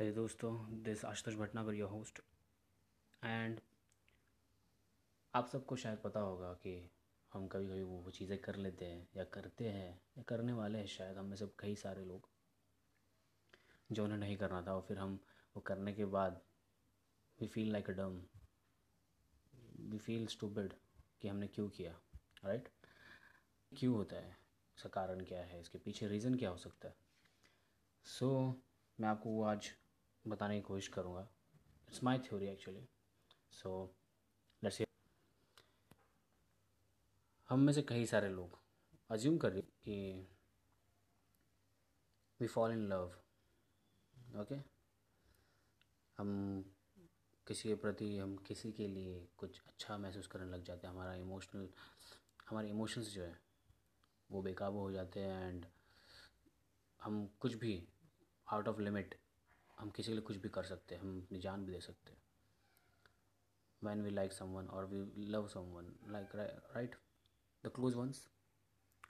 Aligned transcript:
है 0.00 0.12
दोस्तों 0.12 0.82
this 0.82 1.04
Ashutosh 1.04 1.34
Bhatnagar 1.34 1.74
your 1.74 1.90
host 1.90 2.20
and 3.24 3.60
आप 5.34 5.48
सबको 5.48 5.76
शायद 5.76 5.98
पता 5.98 6.20
होगा 6.20 6.52
कि 6.52 6.90
हम 7.32 7.48
कभी 7.48 7.66
कभी 7.66 7.82
वो 7.82 8.10
चीज़ें 8.10 8.38
कर 8.38 8.56
लेते 8.56 8.84
हैं 8.84 9.08
या 9.16 9.24
करते 9.24 9.68
हैं 9.68 10.02
या 10.18 10.22
करने 10.22 10.52
वाले 10.52 10.78
हैं 10.78 10.86
शायद 10.86 11.16
हम 11.16 11.26
में 11.26 11.36
सब 11.36 11.54
कई 11.58 11.74
सारे 11.74 12.04
लोग 12.04 12.28
जो 13.92 14.04
उन्हें 14.04 14.18
नहीं 14.18 14.36
करना 14.36 14.62
था 14.62 14.74
और 14.74 14.82
फिर 14.82 14.98
हम 14.98 15.20
वो 15.56 15.60
करने 15.60 15.92
के 15.92 16.04
बाद 16.04 16.40
वी 17.40 17.46
फील 17.46 17.72
लाइक 17.72 17.90
अ 17.90 17.92
डम 17.92 18.22
वी 19.78 19.98
फील 19.98 20.26
स्टूपिड 20.26 20.74
कि 21.20 21.28
हमने 21.28 21.46
क्यों 21.46 21.68
किया 21.68 22.00
राइट 22.44 22.68
right? 22.68 22.76
क्यों 23.80 23.94
होता 23.94 24.16
है? 24.16 24.36
इसका 24.76 24.88
कारण 24.88 25.24
क्या 25.24 25.40
है? 25.40 25.60
इसके 25.60 25.78
पीछे 25.78 26.08
रीज़न 26.08 26.34
क्या 26.34 26.50
हो 26.50 26.56
सकता 26.56 26.88
है? 26.88 26.96
सो 28.04 28.50
so, 28.50 28.66
मैं 29.00 29.08
आपको 29.08 29.30
वो 29.30 29.42
आज 29.42 29.70
बताने 30.28 30.54
की 30.54 30.60
कोशिश 30.62 30.88
करूँगा। 30.88 31.28
It's 31.88 32.02
my 32.04 32.18
theory 32.18 32.46
actually 32.48 32.86
so 33.52 33.72
let's 34.62 34.82
हम 37.48 37.60
में 37.60 37.72
से 37.72 37.82
कई 37.82 38.06
सारे 38.06 38.28
लोग 38.28 38.58
अज्यूम 39.10 39.36
कर 39.38 39.52
रहे 39.52 39.62
कि 39.62 40.26
we 42.40 42.46
fall 42.46 42.72
in 42.72 42.86
love 42.88 43.12
okay 44.40 44.54
हम 46.18 46.28
किसी 47.46 47.68
के 47.68 47.74
प्रति, 47.74 48.16
हम 48.18 48.36
किसी 48.36 48.72
के 48.72 48.86
लिए 48.88 49.26
कुछ 49.38 49.60
अच्छा 49.66 49.96
महसूस 49.98 50.26
करने 50.26 50.46
लग 50.46 50.62
जाते 50.64 50.86
हैं। 50.86 50.94
हमारा 50.94 51.14
इमोशनल 51.14 51.68
हमारे 52.48 52.70
इमोशंस 52.70 53.12
जो 53.14 53.22
है, 53.22 53.38
वो 54.30 54.42
बेकाबू 54.42 54.78
हो 54.78 54.90
जाते 54.92 55.20
हैं 55.20 55.48
एंड 55.48 55.66
हम 57.00 57.26
कुछ 57.40 57.54
भी 57.54 57.76
आउट 58.46 58.68
ऑफ़ 58.68 58.80
लिमिट 58.80 59.14
हम 59.78 59.90
किसी 59.90 60.10
के 60.10 60.12
लिए 60.12 60.22
कुछ 60.22 60.36
भी 60.36 60.48
कर 60.48 60.64
सकते 60.64 60.94
हैं, 60.94 61.02
हम 61.02 61.20
अपनी 61.20 61.38
जान 61.40 61.64
भी 61.66 61.72
दे 61.72 61.80
सकते 61.80 62.12
हैं। 62.12 62.24
When 63.82 64.02
we 64.02 64.10
like 64.10 64.32
some 64.32 64.54
one 64.54 64.66
और 64.68 64.86
we 64.86 65.24
love 65.26 65.46
someone 65.72 65.92
like 66.10 66.34
right 66.36 66.94
the 67.64 67.68
close 67.74 67.94
ones 67.94 68.26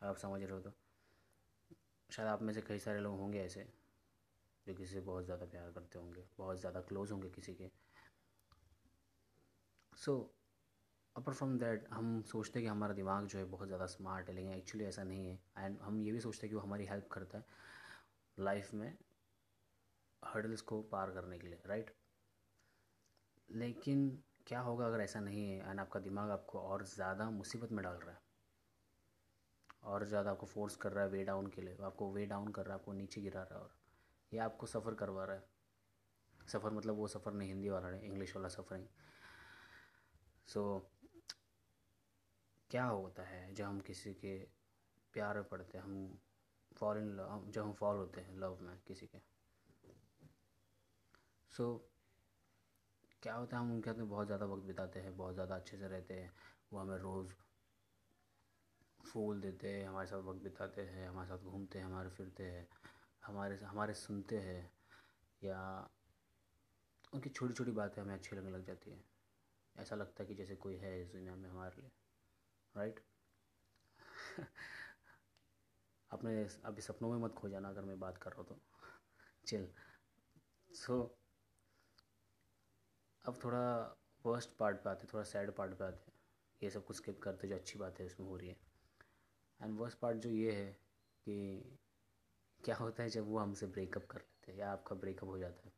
आप 0.02 0.16
समझ 0.18 0.42
रहे 0.42 0.52
हो 0.52 0.60
तो। 0.60 0.72
शायद 2.10 2.28
आप 2.28 2.42
में 2.42 2.52
से 2.54 2.60
कई 2.62 2.78
सारे 2.78 3.00
लोग 3.00 3.18
होंगे 3.18 3.40
ऐसे, 3.40 3.66
जो 4.66 4.74
किसी 4.74 4.92
से 4.94 5.00
बहुत 5.02 5.24
ज़्यादा 5.24 5.46
प्यार 5.46 5.70
करते 5.72 5.98
होंगे, 5.98 6.24
बहुत 6.38 6.60
ज़्यादा 6.60 6.80
क्लोज 6.82 7.12
होंगे 7.12 7.30
किसी 7.30 7.54
के। 7.54 7.70
सो 9.92 10.14
अपर 11.16 11.32
फ्रॉम 11.32 11.58
दैट 11.58 11.88
हम 11.90 12.20
सोचते 12.24 12.58
हैं 12.58 12.64
कि 12.64 12.70
हमारा 12.70 12.94
दिमाग 12.94 13.26
जो 13.26 13.38
है 13.38 13.44
बहुत 13.46 13.66
ज़्यादा 13.68 13.86
स्मार्ट 13.86 14.28
है, 14.28 14.34
लेकिन 14.34 14.52
एक्चुअली 14.52 14.84
ऐसा 14.84 15.02
नहीं 15.04 15.26
है। 15.26 15.38
एंड 15.58 15.78
हम 15.80 16.00
ये 16.02 16.12
भी 16.12 16.20
सोचते 16.20 16.46
हैं 16.46 16.50
कि 16.50 16.56
वो 16.56 16.62
हमारी 16.62 16.86
हेल्प 16.86 17.08
करता 17.12 17.38
है 17.38 17.44
लाइफ 18.38 18.72
में। 18.74 18.96
हर्डल्स 20.22 20.60
को 20.60 20.82
पार 20.82 21.10
करने 21.10 21.38
के 21.38 21.46
लिए 21.46 21.58
राइट 21.66 21.90
लेकिन 23.48 24.22
क्या 24.46 24.60
होगा 24.60 24.86
अगर 24.86 25.00
ऐसा 25.00 25.20
नहीं 25.20 25.48
है 25.50 25.70
एंड 25.70 25.80
आपका 25.80 26.00
दिमाग 26.00 26.30
आपको 26.30 26.60
और 26.60 26.84
ज़्यादा 26.84 27.30
मुसीबत 27.30 27.72
में 27.72 27.84
डाल 27.84 27.94
रहा 27.96 28.10
है? 28.10 28.20
और 29.84 30.04
ज़्यादा 30.04 30.30
आपको 30.30 30.46
फोर्स 30.46 30.76
कर 30.76 30.92
रहा 30.92 31.04
है 31.04 31.10
वे 31.10 31.24
डाउन 31.24 31.46
के 31.46 31.62
लिए 31.62 31.76
आपको 31.84 32.10
वे 32.12 32.26
डाउन 32.26 32.48
कर 32.48 32.64
रहा 32.66 32.74
है 32.74 32.80
आपको 32.80 32.92
नीचे 32.92 33.20
गिरा 33.20 33.42
रहा 33.42 33.58
है 33.58 33.64
और 33.64 33.74
ये 34.32 34.40
आपको 34.40 34.66
सफ़र 34.66 34.94
करवा 34.94 35.24
रहा 35.24 35.36
है। 35.36 35.44
सफ़र 36.48 36.70
मतलब 36.70 36.96
वो 36.96 37.06
सफ़र 37.08 37.32
नहीं 37.32 37.48
हिंदी 37.48 37.68
वाला 37.68 37.90
नहीं 37.90 38.02
इंग्लिश 38.02 38.36
वाला 38.36 38.48
सफ़र 38.48 38.62
सफ़रिंग 38.62 38.86
सो 40.48 40.78
so, 40.78 40.96
क्या 42.70 42.84
होता 42.84 43.22
है 43.22 43.54
जब 43.54 43.64
हम 43.64 43.80
किसी 43.80 44.12
के 44.14 44.38
प्यार 45.14 45.34
में 45.34 45.44
पड़ते 45.44 45.78
हैं 45.78 45.84
हम 45.84 46.18
फॉल 46.76 46.98
इन 46.98 47.08
लव 47.16 47.50
जब 47.50 47.62
हम 47.62 47.72
फॉल 47.72 47.96
होते 47.96 48.20
हैं 48.20 48.36
लव 48.36 48.58
में 48.62 48.76
किसी 48.86 49.06
के? 49.06 49.35
सो 51.56 51.66
क्या 53.22 53.34
होता 53.34 53.56
है 53.56 53.62
हम 53.62 53.72
उनके 53.72 53.90
साथ 53.90 53.98
में 53.98 54.08
बहुत 54.08 54.26
ज़्यादा 54.26 54.46
वक्त 54.46 54.62
बिताते 54.62 55.00
हैं 55.00 55.16
बहुत 55.16 55.34
ज़्यादा 55.34 55.54
अच्छे 55.54 55.76
से 55.76 55.88
रहते 55.88 56.14
हैं। 56.14 56.32
वो 56.72 56.78
हमें 56.78 56.96
रोज़ 56.98 57.32
फूल 59.00 59.40
देते 59.40 59.68
हैं 59.68 59.86
हमारे 59.88 60.06
साथ 60.06 60.22
वक्त 60.22 60.42
बिताते 60.42 60.82
हैं 60.82 61.08
हमारे 61.08 61.28
साथ 61.28 61.38
घूमते 61.38 61.78
हैं 61.78 61.86
हमारे 61.86 62.08
फिरते 62.08 62.44
हैं 62.44 62.66
हमारे 63.22 63.56
हमारे 63.56 63.94
सुनते 63.94 64.38
हैं 64.38 64.70
या 65.42 65.90
उनकी 67.12 67.30
छोटी 67.30 67.54
छोटी 67.54 67.70
बातें 67.70 68.02
हमें 68.02 68.14
अच्छी 68.14 68.36
लगने 68.36 68.50
लग 68.50 68.64
जाती 68.64 68.90
हैं। 68.90 69.04
ऐसा 69.76 69.96
लगता 69.96 70.22
है 70.22 70.28
कि 70.28 70.34
जैसे 70.34 70.54
कोई 70.56 70.76
है 70.76 71.00
इस 71.02 71.12
दुनिया 71.12 71.34
में 71.36 71.48
हमारे 71.50 71.80
लिए 71.80 71.90
राइट 72.74 73.00
अपने 76.10 76.48
अभी 76.64 76.82
सपनों 76.82 77.10
में 77.10 77.18
मत 77.18 77.34
खो 77.34 77.48
जाना 77.48 77.68
अगर 77.68 77.82
मैं 77.82 77.98
बात 78.00 78.18
कर 78.18 78.30
रहा 78.30 78.40
हूँ 78.40 78.48
तो। 78.48 78.60
चिल 79.46 79.68
सो 80.70 81.02
so, 81.02 81.25
अब 83.26 83.38
थोड़ा 83.44 83.96
वर्स्ट 84.26 84.50
पार्ट 84.58 84.76
पे 84.76 84.90
आते 84.90 85.02
हैं, 85.02 85.10
थोड़ा 85.14 85.24
सैड 85.24 85.50
पार्ट 85.50 85.72
पे 85.74 85.84
आते 85.84 86.10
हैं। 86.10 86.18
ये 86.62 86.70
सब 86.70 86.84
कुछ 86.84 86.96
स्किप 86.96 87.18
करते 87.22 87.48
जो 87.48 87.54
अच्छी 87.54 87.78
बात 87.78 88.00
है 88.00 88.06
इसमें 88.06 88.26
हो 88.26 88.36
रही 88.36 88.48
है। 88.48 88.56
एंड 89.60 89.78
वर्स्ट 89.78 89.98
पार्ट 89.98 90.18
जो 90.18 90.30
ये 90.30 90.52
है 90.52 90.72
कि 91.26 91.78
क्या 92.64 92.76
होता 92.76 93.02
है 93.02 93.08
जब 93.08 93.28
वो 93.28 93.38
हमसे 93.38 93.66
ब्रेकअप 93.66 94.06
कर 94.06 94.18
लेते 94.18 94.52
हैं 94.52 94.58
या 94.58 94.70
आपका 94.72 94.96
ब्रेकअप 94.96 95.28
हो 95.28 95.38
जाता 95.38 95.66
है। 95.66 95.72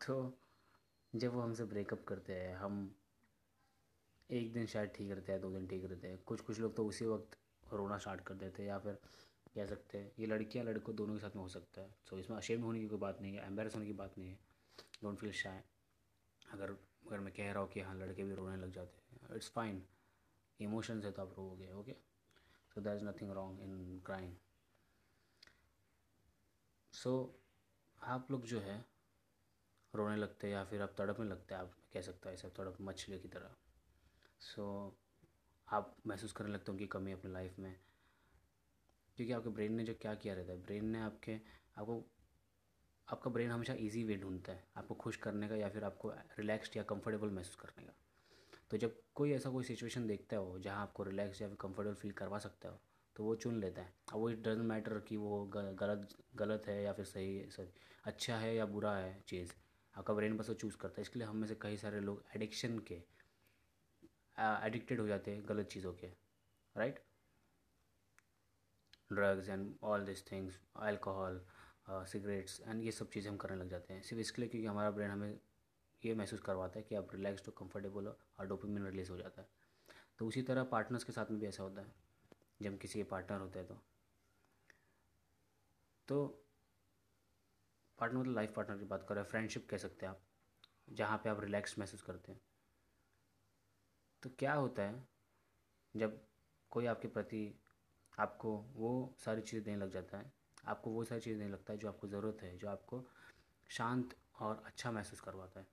तो 0.00 0.38
जब 1.14 1.34
वो 1.34 1.40
हमसे 1.40 1.64
ब्रेकअप 1.64 2.04
करते 2.04 2.34
हैं, 2.34 2.54
हम 2.56 2.94
एक 4.30 4.52
दिन 4.52 4.66
शायद 4.66 4.90
ठीक 4.90 5.10
रहते 5.10 5.32
हैं, 5.32 5.40
दो 5.40 5.50
दिन 5.50 5.66
ठीक 5.66 5.84
रहते 5.84 6.08
हैं। 6.08 6.18
कुछ 6.18 6.40
कुछ 6.40 6.58
लोग 6.60 6.76
तो 6.76 6.86
उसी 6.86 7.06
वक्त 7.06 7.38
रोना 7.72 7.98
स्टार्ट 7.98 8.20
कर 8.20 8.34
देते 8.34 8.62
हैं 8.62 8.68
या 8.68 8.78
फिर 8.78 8.98
कह 9.54 9.66
सकते 9.66 9.98
हैं। 9.98 10.12
ये 10.18 10.26
लड़कियाँ 10.26 10.64
लड़कों 10.64 10.94
दोनों 10.96 11.14
के 11.14 11.20
साथ 11.20 11.36
में 11.36 11.42
हो 11.42 11.48
सकता 11.48 11.80
है। 11.80 11.94
सो 12.10 12.18
इसमें 12.18 12.36
अशेम्ड 12.36 12.64
होने 12.64 12.80
की 12.80 12.88
कोई 12.88 12.98
बात 12.98 13.20
नहीं 13.22 13.34
है 13.36 13.46
एम्बेरस 13.46 13.74
होने 13.74 13.86
की 13.86 13.92
बात 13.92 14.18
नहीं 14.18 14.28
है। 14.28 14.38
डोंट 15.02 15.18
फील 15.18 15.32
शाय 15.32 15.62
अगर 16.52 16.70
अगर 17.06 17.20
मैं 17.20 17.32
कह 17.34 17.52
रहा 17.52 17.62
हूँ 17.62 17.70
कि 17.70 17.80
हाँ 17.80 17.94
लड़के 17.94 18.24
भी 18.24 18.34
रोने 18.34 18.56
लग 18.56 18.72
जाते 18.72 19.02
हैं 19.12 19.36
इट्स 19.36 19.50
फाइन 19.50 19.82
इमोशंस 20.60 21.04
है 21.04 21.10
तो 21.12 21.22
आप 21.22 21.34
रोगे 21.38 21.70
okay 21.72 21.92
so 22.74 22.80
there 22.80 22.96
is 22.96 23.04
nothing 23.04 23.30
wrong 23.30 23.60
in 23.60 24.00
crime 24.06 24.36
so 26.92 27.12
आप 27.98 28.30
लोग 28.30 28.46
जो 28.46 28.60
है 28.60 28.84
रोने 29.94 30.16
लगते 30.16 30.46
हैं 30.46 30.54
या 30.54 30.64
फिर 30.64 30.82
आप 30.82 30.94
तड़पने 30.98 31.28
लगते 31.28 31.54
हैं 31.54 31.62
आप 31.62 31.74
कह 31.92 32.00
सकते 32.00 32.28
हैं 32.28 32.34
ऐसे 32.34 32.48
तड़प 32.48 32.76
मछली 32.80 33.18
की 33.18 33.28
तरह। 33.28 33.54
सो 34.40 34.64
so, 34.88 35.72
आप 35.72 35.96
महसूस 36.06 36.32
करने 36.32 36.52
लगते 36.52 36.64
हो 36.68 36.72
उनकी 36.72 36.86
कमी 36.86 37.12
अपनी 37.12 37.32
लाइफ 37.32 37.58
में। 37.58 37.76
क्योंकि 39.18 39.32
आपके 39.32 39.50
ब्रेन 39.50 39.74
ने 39.74 39.84
जो 39.84 39.94
क्या 39.94 40.14
किया 40.14 40.34
रहता 40.34 40.52
है? 40.52 40.62
ब्रेन 40.62 40.84
ने 40.86 41.00
आपके, 41.00 41.38
आपको, 41.78 42.02
आपका 43.08 43.30
ब्रेन 43.30 43.50
हमेशा 43.50 43.74
इजी 43.78 44.04
वे 44.04 44.16
ढूंढता 44.16 44.52
है, 44.52 44.64
आपको 44.76 44.94
खुश 44.94 45.16
करने 45.16 45.48
का 45.48 45.56
या 45.56 45.68
फिर 45.68 45.84
आपको 45.84 46.10
रिलैक्स्ड 46.38 46.76
या 46.76 46.82
कंफर्टेबल 46.82 47.30
महसूस 47.30 47.56
करने 47.56 47.86
का। 47.86 47.92
तो 48.70 48.76
जब 48.76 49.00
कोई 49.14 49.32
ऐसा 49.32 49.50
कोई 49.50 49.64
सिचुएशन 49.64 50.06
देखता 50.06 50.36
हो, 50.36 50.58
जहाँ 50.58 50.82
आपको 50.82 51.04
रिलैक्स 51.04 51.42
या 51.42 51.48
फिर 51.48 51.56
कंफर्टेबल 51.60 51.94
फील 51.94 52.12
करवा 52.12 52.38
सकता 52.38 52.68
हो 52.68 52.80
तो 53.16 53.24
वो 53.24 53.34
चुन 53.34 53.60
लेता 53.60 53.82
है। 53.82 53.92
अब 54.12 54.18
वो 54.18 54.28
इट 54.30 54.38
डजेंट 54.38 54.66
मैटर 54.66 54.98
कि 55.08 55.16
वो 55.16 55.44
गलत 55.54 56.08
गलत 56.36 56.66
है 56.68 56.82
या 56.82 56.92
फिर 56.92 57.04
सही 57.04 57.36
है, 57.36 57.48
सॉरी 57.50 57.72
अच्छा 58.04 58.36
है 58.36 58.54
या 58.56 58.66
बुरा 58.66 58.94
है 58.96 59.20
चीज़, 59.28 59.52
आपका 59.94 60.14
ब्रेन 60.14 60.36
बस 60.36 60.48
वो 60.48 60.54
चूज़ 60.54 60.76
करता 60.76 60.94
है। 60.98 61.02
इसके 61.02 61.18
लिए 61.18 61.28
हम 61.28 61.36
में 61.36 61.46
से 61.48 61.56
कई 61.62 61.76
सारे 61.76 62.00
लोग 62.00 62.24
एडिक्शन 62.36 62.78
के 62.90 63.02
एडिक्टेड 64.66 65.00
हो 65.00 65.06
जाते 65.06 65.30
हैं 65.30 65.44
गलत 65.48 65.66
चीज़ों 65.66 65.92
के 65.94 66.06
right 66.76 67.00
drugs 69.14 69.48
and 69.48 69.74
all 69.84 70.04
this 70.04 70.26
things 70.30 70.58
alcohol 70.82 71.40
cigarettes 72.06 72.60
and 72.60 72.82
ये 72.82 72.90
सब 72.92 73.10
चीज़ें 73.10 73.30
हम 73.30 73.36
करने 73.36 73.56
लग 73.56 73.70
जाते 73.70 73.94
हैं। 73.94 74.02
सिर्फ़ 74.02 74.20
इसके 74.20 74.42
लिए 74.42 74.48
क्योंकि 74.50 74.66
हमारा 74.66 74.90
ब्रेन 74.90 75.10
हमें 75.10 75.38
ये 76.02 76.14
महसूस 76.14 76.40
करवाता 76.40 76.78
है 76.78 76.84
कि 76.84 76.94
आप 76.94 77.14
रिलैक्स 77.14 77.46
हो 77.48 77.52
कंफर्टेबल 77.58 78.06
हो 78.06 78.16
और 78.38 78.46
डोपामिन 78.46 78.86
रिलीज़ 78.86 79.10
हो 79.10 79.16
जाता 79.16 79.42
है। 79.42 79.48
तो 80.18 80.26
उसी 80.26 80.42
तरह 80.42 80.64
पार्टनर्स 80.72 81.04
के 81.04 81.12
साथ 81.12 81.30
में 81.30 81.40
भी 81.40 81.46
ऐसा 81.46 81.62
होता 81.62 81.80
है, 81.80 81.92
जब 82.62 82.78
किसी 82.78 82.98
के 82.98 83.04
पार्टनर 83.10 83.40
होते 83.40 83.58
हैं 83.58 83.68
तो। 83.68 83.74
तो 86.08 86.26
पार्टनर 87.98 88.20
मतलब 88.20 88.34
लाइफ 88.34 88.52
पार्टनर 88.56 88.78
की 88.78 88.84
बात 88.84 89.06
कर 89.08 89.14
रहे 89.14 89.24
हैं 89.24 89.30
फ्रेंडशिप 89.30 89.66
कह 89.70 89.76
सकते 89.78 90.06
हैं 90.06 90.10
आप, 90.10 90.20
जहाँ 90.90 91.18
पे 91.18 91.30
आप 91.30 91.40
रिलैक्स 91.40 91.78
महसूस 91.78 92.02
करते 92.02 92.32
हैं। 92.32 92.40
तो 94.22 94.30
क्या 94.38 94.54
होता 94.54 94.82
है, 94.82 95.06
जब 95.94 96.20
कोई 96.72 96.86
आपके 96.86 97.08
प्रति 97.08 97.42
आपको 98.18 98.56
वो 98.76 99.14
सारी 99.18 99.42
चीज़ें 99.42 99.64
देने 99.64 99.76
लग 99.76 99.90
जाता 99.90 100.18
है। 100.18 100.32
आपको 100.66 100.90
वो 100.90 101.04
सारी 101.04 101.20
चीज़ 101.20 101.38
देने 101.38 101.50
लगता 101.50 101.72
है 101.72 101.78
जो 101.78 101.88
आपको 101.88 102.08
ज़रूरत 102.08 102.42
है, 102.42 102.56
जो 102.58 102.68
आपको 102.68 103.06
शांत 103.70 104.14
और 104.40 104.62
अच्छा 104.66 104.90
महसूस 104.92 105.20
करवाता 105.20 105.60
है। 105.60 105.66